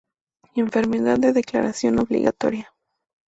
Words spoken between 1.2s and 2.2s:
declaración